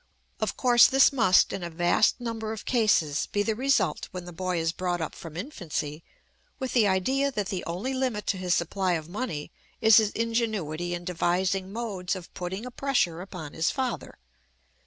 Of 0.39 0.57
course 0.57 0.87
this 0.87 1.13
must, 1.13 1.53
in 1.53 1.61
a 1.61 1.69
vast 1.69 2.19
number 2.19 2.51
of 2.53 2.65
cases, 2.65 3.27
be 3.31 3.43
the 3.43 3.53
result 3.53 4.07
when 4.09 4.25
the 4.25 4.33
boy 4.33 4.57
is 4.59 4.71
brought 4.71 4.99
up 4.99 5.13
from 5.13 5.37
infancy 5.37 6.03
with 6.57 6.73
the 6.73 6.87
idea 6.87 7.31
that 7.31 7.49
the 7.49 7.63
only 7.65 7.93
limit 7.93 8.25
to 8.33 8.37
his 8.37 8.55
supply 8.55 8.93
of 8.93 9.07
money 9.07 9.51
is 9.79 9.97
his 9.97 10.09
ingenuity 10.13 10.95
in 10.95 11.05
devising 11.05 11.71
modes 11.71 12.15
of 12.15 12.33
putting 12.33 12.65
a 12.65 12.71
pressure 12.71 13.21
upon 13.21 13.53
his 13.53 13.69
father. 13.69 14.17